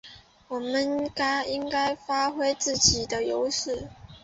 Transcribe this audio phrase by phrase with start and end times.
[0.47, 1.07] 我们
[1.47, 3.87] 应该发挥我们的优势